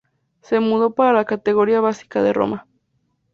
Se 0.41 0.59
mudó 0.59 0.95
para 0.95 1.13
las 1.13 1.27
categorías 1.27 1.79
básicas 1.79 2.23
de 2.23 2.33
Roma. 2.33 2.65